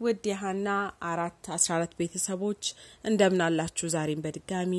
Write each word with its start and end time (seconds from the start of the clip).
ውድ 0.00 0.24
የሀና 0.28 0.68
አራት 1.10 1.44
አስራ 1.54 1.70
አራት 1.76 1.92
ቤተሰቦች 2.00 2.62
እንደምን 3.04 3.42
አላችሁ? 3.46 3.86
ዛሬም 3.94 4.22
በድጋሚ 4.24 4.72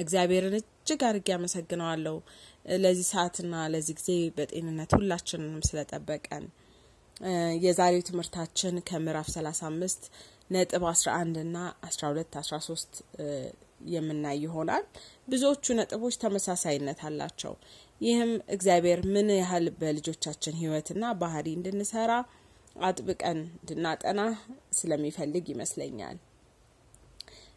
እግዚአብሔርን 0.00 0.54
እጅግ 0.58 1.00
አድርጌ 1.08 1.28
አመሰግነዋለሁ 1.36 2.16
ለዚህ 2.78 3.06
ሰዓትና 3.10 3.54
ለዚህ 3.72 3.94
ጊዜ 4.00 4.08
በጤንነት 4.36 4.90
ሁላችንንም 4.98 5.64
ስለጠበቀን። 5.68 6.44
የዛሬው 7.64 8.02
ትምህርታችን 8.08 8.76
ከምዕራፍ 8.88 9.28
ሰላሳ 9.34 9.60
አምስት 9.70 10.02
ነጥብ 10.50 10.84
አስራ 10.90 11.08
አንድ 11.20 11.36
ና 11.50 11.58
አስራ 11.88 12.02
ሁለት 12.12 12.32
አስራ 12.40 12.56
ሶስት 12.68 12.92
የምናይ 13.88 14.38
ይሆናል። 14.44 14.84
ብዙዎቹ 15.28 15.74
ነጥቦች 15.78 16.14
ተመሳሳይነት 16.22 17.00
አላቸው። 17.08 17.54
ይህም 18.00 18.32
እግዚአብሔር 18.54 19.00
ምን 19.14 19.28
ያህል 19.38 19.66
በልጆቻችን 19.80 20.58
ሕይወትና 20.60 21.04
ባህሪ 21.20 21.46
እንድንሰራ 21.56 22.12
አጥብቀን 22.76 23.38
እንድናጠና 23.52 24.20
ስለሚፈልግ 24.78 25.46
ይመስለኛል። 25.52 26.18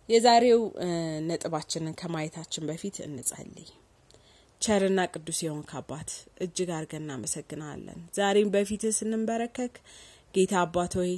የዛሬው 0.10 0.62
ነጥባችንን 1.28 1.98
ከማየታችን 2.02 2.68
በፊት 2.70 2.98
እንጸልይ። 3.06 3.70
ቸርና 4.62 5.00
ቅዱስ 5.14 5.40
የሆንክ 5.44 5.72
አባት 5.80 6.10
እጅግ 6.44 6.70
አድርገን 6.76 7.04
እናመሰግናለን። 7.06 8.00
ዛሬም 8.18 8.52
በፊትህ 8.54 8.94
ስንንበረከክ 8.98 9.74
ጌታ 10.34 10.54
አባት 10.64 10.94
ሆይ 11.00 11.14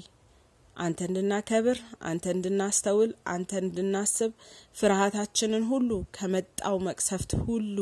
አንተ 0.77 0.99
እንድናከብር፣ 1.07 1.77
አንተ 2.09 2.25
እንድናስተውል፣ 2.33 3.11
አንተ 3.33 3.51
እንድናስብ 3.61 4.31
ፍርሃታችንን 4.79 5.63
ሁሉ 5.69 5.89
ከመጣው 6.17 6.75
መቅሰፍት 6.87 7.33
ሁሉ 7.45 7.77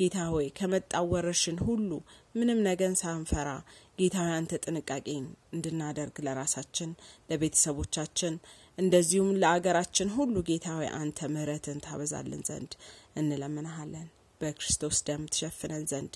ጌታ 0.00 0.16
ሆይ 0.32 0.46
ከመጣው 0.58 1.06
ወረርሽን 1.12 1.58
ሁሉ 1.66 1.90
ምንም 2.34 2.58
ነገን 2.66 2.94
ሳንፈራ 3.02 3.48
ጌታ 3.98 4.16
አንተ 4.32 4.52
ጥንቃቄን 4.64 5.24
እንድናደርግ 5.52 6.16
ለራሳችን፣ 6.26 6.90
ለቤተሰቦቻችን 7.30 8.34
እንደዚሁም 8.78 9.30
ለአገራችን 9.42 10.08
ሁሉ 10.16 10.36
ጌታ 10.48 10.66
ሆይ 10.78 10.88
አንተ 10.98 11.28
ምሕረትን 11.34 11.78
ታበዛልን 11.86 12.42
ዘንድ 12.48 12.72
እንለምንሃለን። 13.20 14.08
በክርስቶስ 14.40 14.98
ደም 15.06 15.22
ትሸፍነን 15.32 15.84
ዘንድ 15.92 16.14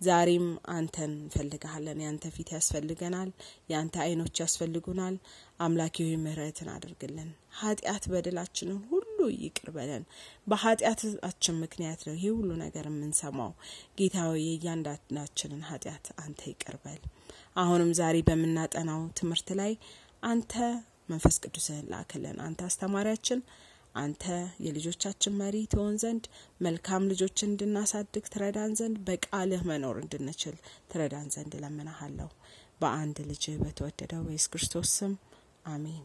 ዛሬም 0.00 0.46
አንተን 0.74 1.12
እንፈልግሃለን። 1.16 1.98
ያንተ 2.04 2.26
ፊት 2.34 2.48
ያስፈልገናል። 2.54 3.30
ያንተ 3.70 3.94
ዓይኖች 4.04 4.36
ያስፈልጉናል። 4.42 5.16
አምላኪ 5.60 5.96
ሆይ 6.06 6.16
ምሕረትን 6.24 6.70
አድርግልን። 6.74 7.30
ኃጢአት 7.60 8.04
በደላችንን 8.12 8.78
ይቅር 9.38 9.68
በለን። 9.74 10.04
በኃጢአታችን 10.46 11.60
ምክንያት 11.62 12.00
ነው 12.08 12.14
ይህ 12.16 12.32
ሁሉ 12.36 12.50
ነገር 12.62 12.86
የምንሰማው። 12.90 13.52
ጌታ 13.98 14.16
ሆይ 14.28 14.42
የእያንዳንዳችንን 14.46 15.64
ኃጢአት 15.70 16.06
አንተ 16.22 16.40
ይቅር 16.50 16.76
አሁንም 17.56 17.90
ዛሬ 17.98 18.16
በምናጠናው 18.26 19.02
ትምህርት 19.18 19.50
ላይ 19.60 19.72
አንተ 20.22 20.54
መንፈስ 21.08 21.36
ቅዱስህን 21.44 21.88
ላክልን። 21.92 22.38
አንተ 22.46 22.60
አስተማሪያችን 22.68 23.40
አንተ 23.94 24.24
የልጆቻችን 24.64 25.38
መሪ 25.40 25.56
ትሆን 25.72 25.94
ዘንድ 26.02 26.24
መልካም 26.60 27.08
ልጆችን 27.10 27.50
እንድናሳድግ 27.50 28.24
ትረዳን 28.32 28.76
ዘንድ 28.80 28.98
በቃልህ 29.08 29.62
መኖር 29.70 29.96
እንድንችል 30.02 30.56
ትረዳን 30.90 31.28
ዘንድ 31.34 31.54
እለምንሃለሁ። 31.58 32.28
በአንድ 32.80 33.18
ልጅ 33.30 33.44
በተወደደው 33.62 34.22
በኢየሱስ 34.26 34.50
ክርስቶስ 34.52 34.90
ስም 34.98 35.14
አሜን። 35.66 36.04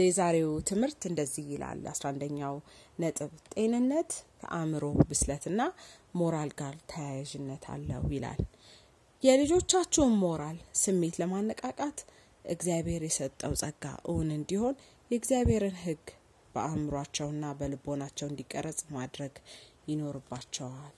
የዛሬው 0.00 0.50
ትምህርት 0.68 1.00
እንደዚህ 1.10 1.44
ይላል። 1.52 1.80
አስራ 1.92 2.06
አንደኛው 2.12 2.56
ነጥብ 2.98 3.32
ጤንነት 3.54 4.10
ከአእምሮ 4.42 4.84
ብስለትና 5.10 5.60
ሞራል 6.18 6.50
ጋር 6.60 6.74
ተያያዥነት 6.92 7.64
አለው 7.74 8.04
ይላል። 8.14 8.40
የልጆቻችሁን 9.22 10.14
ሞራል 10.22 10.58
ስሜት 10.80 11.16
ለማነቃቃት 11.20 11.98
እግዚአብሔር 12.48 13.02
የሰጠው 13.06 13.54
ጸጋ 13.62 13.84
እውን 14.10 14.28
እንዲሆን 14.36 14.76
የእግዚአብሔርን 15.10 15.76
ሕግ 15.84 16.04
በአእምሯቸውና 16.54 17.44
በልቦናቸው 17.58 18.26
እንዲቀረጽ 18.28 18.80
ማድረግ 18.94 19.34
ይኖርባቸዋል። 19.88 20.94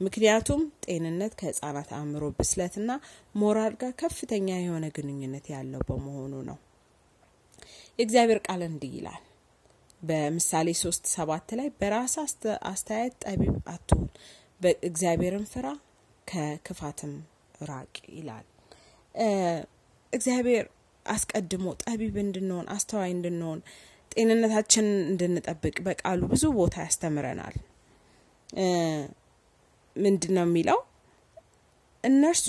ምክንያቱም 0.00 0.62
ጤንነት 0.86 1.32
ከህጻናት 1.40 1.90
አእምሮ 1.96 2.24
ብስለትና 2.38 2.90
ሞራል 3.34 3.74
ጋር 3.82 3.92
ከፍተኛ 4.00 4.48
የሆነ 4.60 4.86
ግንኙነት 4.96 5.46
ያለው 5.52 5.82
በመሆኑ 5.88 6.34
ነው። 6.48 6.58
የእግዚአብሔር 7.98 8.40
ቃል 8.46 8.62
እንዲህ 8.68 8.92
ይላል 8.96 9.22
በምሳሌ 10.02 10.68
ሶስት 10.80 11.04
ሰባት 11.12 11.48
ላይ 11.58 11.68
በራስ 11.78 12.14
አስተያየት 12.68 13.14
ጠቢብ 13.24 13.54
አትሁን፣ 13.74 14.08
በእግዚአብሔርን 14.60 15.46
ፍራ፣ 15.52 15.66
ከክፋትም 16.28 17.12
ራቅ 17.64 17.94
ይላል። 18.16 18.46
እግዚአብሔር 20.12 20.66
አስቀድሞ 21.06 21.66
ጠቢብ 21.84 22.14
እንድንሆን 22.22 22.66
አስተዋይ 22.74 23.10
እንድንሆን 23.16 23.60
ጤንነታችንን 24.12 24.98
እንድንጠብቅ 25.10 25.76
በቃሉ 25.86 26.20
ብዙ 26.32 26.44
ቦታ 26.58 26.74
ያስተምረናል። 26.84 27.56
ምንድን 29.96 30.32
ነው 30.36 30.44
የሚለው? 30.46 30.78
እነርሱ 32.04 32.46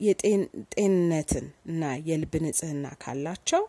የጤንነትን 0.00 1.46
እና 1.66 1.82
የልብ 2.08 2.34
ንጽህና 2.44 2.86
ካላቸው 3.02 3.62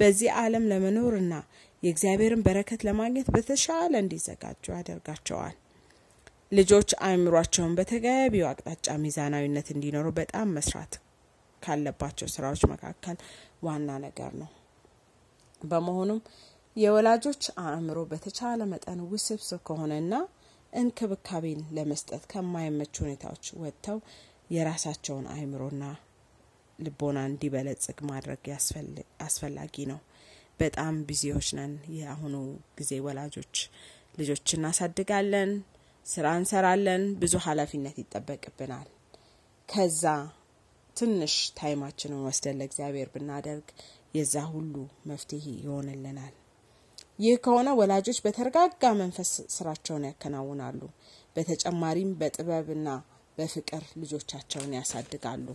በዚህ 0.00 0.30
ዓለም 0.40 0.64
ለመኖርና 0.70 1.34
የእግዚአብሔርን 1.82 2.44
በረከት 2.46 2.80
ለማግኘት 2.88 3.28
በተሻለ 3.34 3.92
እንዲዘጋጁ 4.00 4.64
ያደርጋቸዋል። 4.74 5.56
ልጆች 6.52 6.90
አእምሯቸውን 7.04 7.76
በተገቢው 7.78 8.46
አቅጣጫ 8.48 8.86
ሚዛናዊነት 9.02 9.68
እንዲኖሩ 9.74 10.06
በጣም 10.18 10.48
መስራት 10.56 10.94
ካለባቸው 11.62 12.28
ስራዎች 12.32 12.62
መካከል 12.72 13.16
ዋና 13.66 13.90
ነገር 14.04 14.32
ነው። 14.40 14.50
በመሆኑም 15.62 16.20
የወላጆች 16.76 17.42
አእምሮ 17.64 17.98
በተቻለ 18.10 18.62
መጠን 18.70 19.00
ውስብስብ 19.10 19.60
ከሆነና 19.68 20.14
እንክብካቤን 20.72 21.60
ለመስጠት 21.76 22.22
ከማይመች 22.32 22.94
ሁኔታዎች 23.02 23.46
ወጥተው 23.62 23.98
የራሳቸውን 24.50 25.26
አእምሮና 25.34 25.82
ልቦና 26.84 27.18
እንዲበለጽግ 27.28 27.98
ማድረግ 28.10 28.44
አስፈላጊ 29.22 29.76
ነው። 29.92 30.00
በጣም 30.60 30.94
ቢዚዎች 31.08 31.48
ነን። 31.58 31.72
የአሁኑ 31.96 32.34
ጊዜ 32.78 32.92
ወላጆች 33.06 33.54
ልጆች 34.18 34.46
እናሳድጋለን፣ 34.56 35.52
ስራ 36.06 36.26
እንሰራለን፣ 36.38 37.02
ብዙ 37.20 37.34
ኃላፊነት 37.46 37.96
ይጠበቅብናል። 38.02 38.88
ከዛ 39.68 40.04
ትንሽ 40.96 41.34
ታይማችንን 41.58 42.24
ወስደን 42.26 42.58
ለእግዚአብሔር 42.60 43.08
ብናደርግ 43.14 43.68
የዛ 44.14 44.36
ሁሉ 44.52 44.74
መፍትሄ 45.10 45.44
ይሆንልናል። 45.60 46.34
ይህ 47.18 47.36
ከሆነ 47.44 47.68
ወላጆች 47.78 48.18
በተረጋጋ 48.24 48.84
መንፈስ 49.00 49.30
ስራቸውን 49.54 50.06
ያከናውናሉ። 50.08 50.80
በተጨማሪም 51.36 52.10
በጥበብና 52.20 52.88
በፍቅር 53.38 53.84
ልጆቻቸውን 54.00 54.72
ያሳድጋሉ። 54.76 55.46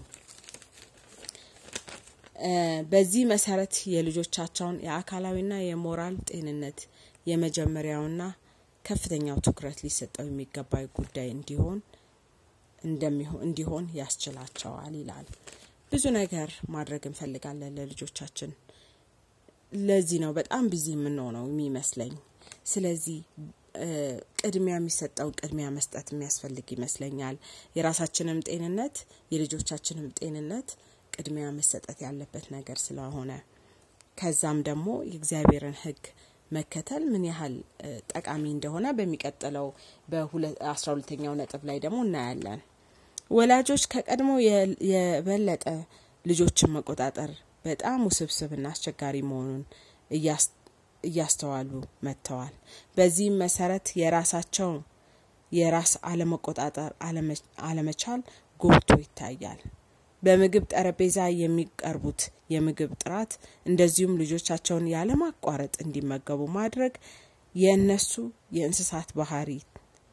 በዚህ 2.90 3.24
መሰረት 3.32 3.76
የልጆቻቸውን 3.92 4.76
የአካላዊና 4.86 5.54
የሞራል 5.64 6.16
ጤንነት 6.30 6.80
የመጀመሪያውና 7.28 8.22
ከፍተኛው 8.86 9.38
ትኩረት 9.46 9.80
ሊሰጠው 9.86 10.26
የሚገባ 10.28 10.72
ጉዳይ 10.98 11.28
እንዲሆን 11.34 11.80
እንዲሆን 13.42 13.86
ያስችላቸዋል 14.00 14.94
ይላል። 15.00 15.28
ብዙ 15.92 16.06
ነገር 16.18 16.50
ማድረግ 16.76 17.04
እንፈልጋለን 17.10 17.76
ለልጆቻችን። 17.78 18.52
ለዚህ 19.82 20.20
ነው 20.24 20.32
በጣም 20.38 20.66
ቢዚ 20.72 20.88
የምንሆነው 20.96 21.46
የሚመስለኝ። 21.50 22.14
ስለዚህ 22.66 23.18
ቅድሚያ 24.42 24.76
የሚሰጠውን 24.78 25.34
ቅድሚያ 25.40 25.68
መስጠት 25.76 26.08
የሚያስፈልግ 26.14 26.68
ይመስለኛል። 26.76 27.36
የራሳችንም 27.78 28.40
ጤንነት 28.48 28.96
የልጆቻችንም 29.34 30.08
ጤንነት 30.20 30.70
ቅድሚያ 31.18 31.48
መሰጠት 31.58 32.00
ያለበት 32.06 32.46
ነገር 32.56 32.78
ስለሆነ 32.84 33.32
ከዛም 34.18 34.60
ደግሞ 34.68 34.88
የእግዚአብሔርን 35.08 35.78
ሕግ 35.82 36.02
መከተል 36.52 37.04
ምን 37.12 37.24
ያህል 37.30 37.56
ጠቃሚ 38.12 38.44
እንደሆነ 38.54 38.88
በሚቀጥለው 38.98 39.68
በአስራ 40.12 40.88
ሁለተኛው 40.94 41.34
ነጥብ 41.40 41.64
ላይ 41.70 41.78
ደግሞ 41.86 42.00
እናያለን። 42.06 42.60
ወላጆች 43.32 43.84
ከቀድሞ 43.92 44.30
የበለጠ 44.92 45.66
ልጆችን 46.26 46.74
መቆጣጠር 46.76 47.32
በጣም 47.66 48.00
ውስብስብና 48.08 48.68
አስቸጋሪ 48.74 49.16
መሆኑን 49.30 49.64
እያስተዋሉ 51.04 51.72
መጥተዋል። 52.04 52.54
በዚህም 52.98 53.36
መሰረት 53.44 53.88
የራሳቸው 54.02 54.72
የራስ 55.52 55.92
አለመቆጣጠር 56.10 56.92
አለመቻል 57.68 58.22
ጎልቶ 58.62 58.90
ይታያል። 59.02 59.60
በምግብ 60.28 60.64
ጠረጴዛ 60.74 61.18
የሚቀርቡት 61.42 62.22
የምግብ 62.54 62.92
ጥራት 63.04 63.32
እንደዚሁም 63.66 64.20
ልጆቻቸውን 64.22 64.86
ያለማቋረጥ 64.94 65.74
እንዲመገቡ 65.84 66.42
ማድረግ 66.58 66.94
የእነሱ 67.56 68.14
የእንስሳት 68.58 69.10
ባህሪ 69.20 69.52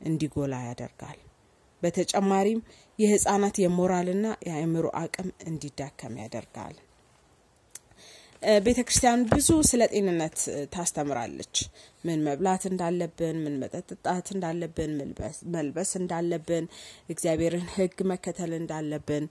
እንዲጎላ 0.00 0.54
ያደርጋል። 0.68 1.18
በተጨማሪም 1.82 2.60
የህጻናት 2.98 3.56
የሞራልና 3.62 4.26
የአእምሮ 4.46 4.86
አቅም 5.00 5.28
እንዲዳከም 5.48 6.14
ያደርጋል። 6.22 6.76
ቤተ 8.62 8.78
ክርስቲያን 8.82 9.20
ብዙ 9.30 9.48
ስለ 9.68 9.82
ጤንነት 9.92 10.38
ታስተምራለች። 10.72 11.54
ምን 12.04 12.18
መብላት 12.26 12.62
እንዳለብን፣ 12.70 13.36
ምን 13.44 13.54
መጠጣት 13.62 14.26
እንዳለብን፣ 14.34 14.90
መልበስ 15.54 15.90
እንዳለብን፣ 16.00 16.64
እግዚአብሔርን 17.08 17.64
ሕግ 17.74 17.96
መከተል 18.10 18.52
እንዳለብን። 18.58 19.26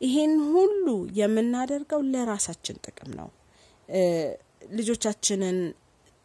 ይሄን 0.00 0.32
ሁሉ 0.48 0.86
የምናደርገው 1.18 2.00
ለራሳችን 2.12 2.80
ጥቅም 2.86 3.10
ነው። 3.18 3.28
ልጆቻችንን 4.76 5.58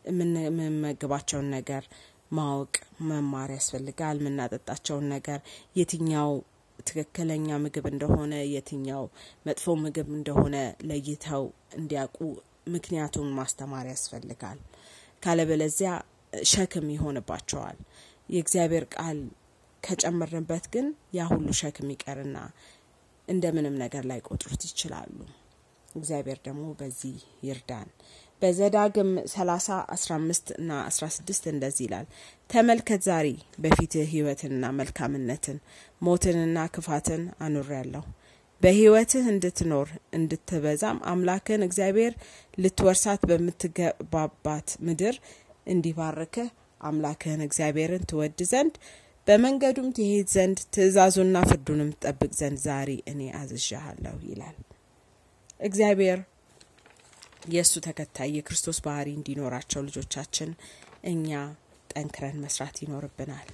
የምንመግባቸውን 0.06 1.47
ነገር 1.56 1.83
ማወቅ 2.31 2.75
መማር 3.09 3.50
ያስፈልጋል። 3.56 4.18
የምናጠጣቸውን 4.21 5.06
ነገር 5.15 5.39
የትኛው 5.75 6.31
ትክክለኛ 6.79 7.57
ምግብ 7.63 7.85
እንደሆነ 7.91 8.33
የትኛው 8.53 9.03
መጥፎ 9.45 9.75
ምግብ 9.83 10.07
እንደሆነ 10.17 10.56
ለይተው 10.89 11.44
እንዲያውቁ 11.77 12.19
ምክንያቱን 12.67 13.27
ማስተማር 13.38 13.85
ያስፈልጋል። 13.91 14.59
ካለበለዚያ 15.24 15.91
ሸክም 16.47 16.88
ይሆንባቸዋል። 16.95 17.77
የእግዚአብሔር 18.29 18.85
ቃል 18.95 19.19
ከጨመርንበት 19.83 20.65
ግን 20.74 20.88
ያ 21.17 21.27
ሁሉ 21.31 21.47
ሸክም 21.59 21.88
ይቀርና 21.94 22.38
እንደምንም 23.27 23.75
ነገር 23.83 24.03
ላይ 24.12 24.19
ቆጥሩት 24.27 24.63
ይችላሉ። 24.69 25.18
እግዚአብሔር 25.95 26.39
ደግሞ 26.45 26.65
በዚህ 26.79 27.15
ይርዳን። 27.47 27.89
በዘዳግም 28.41 29.09
30 29.31 29.65
15 29.95 30.53
እና 30.57 30.71
16 30.91 31.50
እንደዚህ 31.51 31.83
ይላል፣ 31.88 32.06
ተመልከት 32.50 33.01
ዛሬ 33.07 33.27
በፊትህ 33.63 34.07
ሕይወትንና 34.13 34.65
መልካምነትን 34.79 35.57
ሞትንና 36.01 36.57
ክፋትን 36.75 37.23
አኑሬያለሁ። 37.45 38.03
በሕይወትህ 38.62 39.25
እንድትኖር 39.31 39.88
እንድትበዛም 40.13 40.97
አምላክን 41.12 41.62
እግዚአብሔር 41.67 42.13
ልትወርሳት 42.57 43.21
በምትገባባት 43.29 44.69
ምድር 44.88 45.15
እንዲባርክህ 45.67 46.50
አምላክህን 46.81 47.41
እግዚአብሔርን 47.47 48.06
ትወድ 48.12 48.39
ዘንድ 48.51 48.75
በመንገዱም 49.27 49.89
ትሄድ 49.97 50.27
ዘንድ 50.33 50.59
ትእዛዙና 50.73 51.38
ፍርዱንም 51.50 51.89
ትጠብቅ 51.95 52.31
ዘንድ 52.39 52.59
ዛሬ 52.63 52.89
እኔ 53.12 53.21
አዝዣሃለሁ 53.39 54.15
ይላል። 54.29 54.56
እግዚአብሔር 55.59 56.19
የእሱ 57.51 57.73
ተከታይ 57.85 58.31
የክርስቶስ 58.38 58.79
ባህሪ 58.85 59.09
እንዲኖራቸው 59.18 59.81
ልጆቻችን 59.88 60.50
እኛ 61.12 61.29
ጠንክረን 61.89 62.38
መስራት 62.44 62.75
ይኖርብናል። 62.83 63.47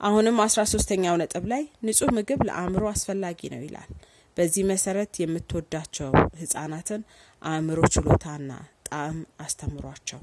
አሁንም 0.00 0.38
አስራ 0.44 0.60
ሶስተኛው 0.72 1.16
ነጥብ 1.20 1.44
ላይ 1.52 1.64
ንጹህ 1.86 2.10
ምግብ 2.16 2.40
ለአእምሮ 2.48 2.84
አስፈላጊ 2.92 3.40
ነው 3.52 3.60
ይላል። 3.66 3.90
በዚህ 4.36 4.64
መሰረት 4.70 5.14
የምትወዳቸው 5.20 6.10
ህጻናትን 6.40 7.02
አእምሮ 7.42 7.80
ችሎታና 7.94 8.50
ጣዕም 8.88 9.18
አስተምሯቸው። 9.40 10.20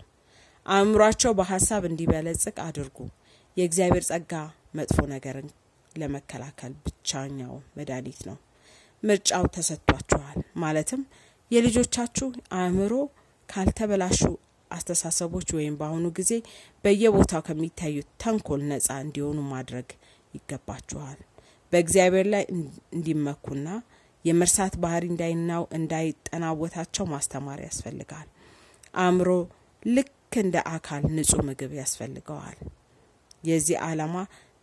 አእምሯቸው 0.66 1.32
በሀሳብ 1.40 1.84
እንዲበለጽግ 1.90 2.58
አድርጉ። 2.66 2.98
የእግዚአብሔር 3.60 4.04
ጸጋ 4.10 4.34
መጥፎ 4.76 4.98
ነገርን 5.14 5.48
ለመከላከል 5.92 6.74
ብቻኛው 6.86 7.54
መድኃኒት 7.78 8.20
ነው። 8.30 8.38
ምርጫው 9.04 9.46
ተሰጥቷችኋል። 9.56 10.40
ማለትም 10.64 11.02
የልጆቻችሁ 11.52 12.28
አእምሮ 12.58 12.94
ካልተበላሹ 13.50 14.20
አስተሳሰቦች 14.72 15.48
ወይም 15.58 15.76
በአሁኑ 15.80 16.08
ጊዜ 16.18 16.32
በየቦታው 16.84 17.42
ከሚታዩት 17.48 18.08
ተንኮል 18.24 18.62
ነጻ 18.72 18.90
እንዲሆኑ 19.06 19.40
ማድረግ 19.54 19.88
ይገባችኋል። 20.34 21.20
በእግዚአብሔር 21.74 22.28
ላይ 22.34 22.44
እንዲመኩና 22.96 23.68
የመርሳት 24.26 24.74
ባህሪ 24.84 25.04
እንዳይናው 25.12 25.64
እንዳይጠናወታቸው 25.78 27.06
ማስተማር 27.14 27.60
ያስፈልጋል። 27.66 28.28
አእምሮ 29.02 29.30
ልክ 29.90 30.14
እንደ 30.40 30.58
አካል 30.72 31.04
ንጹህ 31.16 31.42
ምግብ 31.48 31.72
ያስፈልገዋል። 31.80 32.58
የዚህ 33.44 33.78
ዓላማ 33.86 34.16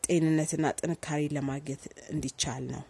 ጤንነትና 0.05 0.67
ጥንካሬ 0.81 1.23
ለማግኘት 1.37 1.83
እንዲቻል 2.13 2.65
ነው። 2.75 2.83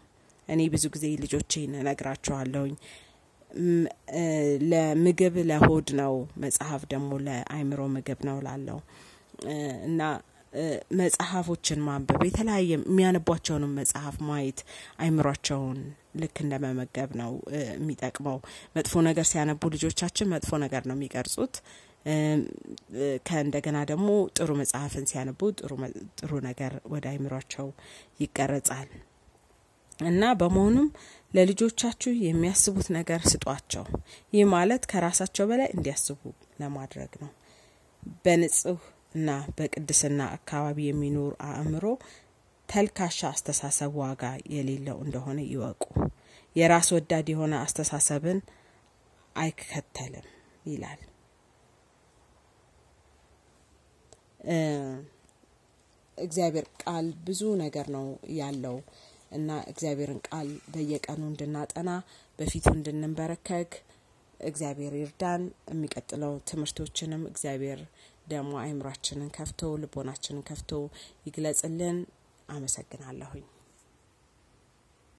እኔ 0.48 0.60
ብዙ 0.72 0.84
ጊዜ 0.94 1.04
ልጆቼን 1.22 1.72
እነግራቸዋለሁኝ 1.80 2.74
ለምግብ 4.70 5.34
ለሆድ 5.50 5.88
ነው፣ 6.00 6.14
መጽሐፍ 6.42 6.82
ደግሞ 6.92 7.10
ለአይምሮ 7.26 7.82
ምግብ 7.94 8.20
ነው 8.28 8.38
ላለው 8.46 8.80
እና 9.88 10.00
መጽሐፎችን 10.98 11.80
ማንበብ 11.86 12.22
የተለያየ 12.26 12.70
የሚያነቧቸውንም 12.74 13.72
መጽሐፍ 13.80 14.16
ማየት 14.28 14.60
አይምሯቸውን 14.98 15.78
ልክ 16.20 16.36
እንደ 16.44 16.54
መመገብ 16.62 17.10
ነው 17.20 17.32
የሚጠቅመው። 17.72 18.38
መጥፎ 18.76 19.02
ነገር 19.08 19.26
ሲያነቡ 19.30 19.70
ልጆቻችን 19.74 20.30
መጥፎ 20.34 20.50
ነገር 20.64 20.82
ነው 20.90 20.96
የሚቀርጹት። 20.98 21.56
ከእንደገና 23.26 23.78
ደግሞ 23.90 24.08
ጥሩ 24.36 24.50
መጽሐፍን 24.60 25.06
ሲያነቡ 25.10 25.40
ጥሩ 26.20 26.32
ነገር 26.46 26.72
ወደ 26.92 27.04
አይምሯቸው 27.12 27.68
ይቀረጻል። 28.22 28.90
እና 30.02 30.22
በመሆኑም 30.40 30.88
ለልጆቻችሁ 31.32 32.12
የሚያስቡት 32.24 32.88
ነገር 32.96 33.20
ስጧቸው። 33.30 33.84
ይህ 34.32 34.44
ማለት 34.52 34.82
ከራሳቸው 34.90 35.46
በላይ 35.50 35.68
እንዲያስቡ 35.74 36.20
ለማድረግ 36.60 37.12
ነው። 37.22 37.30
በንጹህ 38.24 38.80
እና 39.14 39.28
በቅድስና 39.56 40.20
አካባቢ 40.36 40.78
የሚኖር 40.86 41.32
አእምሮ 41.48 41.84
ተልካሻ 42.68 43.18
አስተሳሰብ 43.30 43.92
ዋጋ 44.02 44.22
የሌለው 44.54 44.98
እንደሆነ 45.04 45.38
ይወቁ። 45.52 45.82
የራስ 46.56 46.88
ወዳድ 46.96 47.26
የሆነ 47.32 47.54
አስተሳሰብን 47.64 48.38
አይከተልም 49.36 50.26
ይላል። 50.66 51.00
እግዚአብሔር 56.18 56.66
ቃል 56.82 57.06
ብዙ 57.26 57.42
ነገር 57.62 57.86
ነው 57.96 58.06
ያለው 58.36 58.76
እና 59.30 59.50
እግዚአብሔርን 59.70 60.20
ቃል 60.28 60.48
በየቀኑ 60.74 61.22
እንድናጠና 61.30 61.90
በፊቱ 62.38 62.66
እንድንበረከክ 62.76 63.70
እግዚአብሔር 64.40 64.94
ይርዳን። 65.00 65.42
የሚቀጥለው 65.70 66.34
ትምህርቶችንም 66.48 67.24
እግዚአብሔር 67.30 67.80
ደግሞ 68.28 68.52
አይምሯችንን 68.62 69.34
ከፍቶ 69.36 69.72
ልቦናችንን 69.82 70.46
ከፍቶ 70.48 70.72
ይግለጽልን። 71.26 71.98
አመሰግናለሁኝ። 72.48 73.44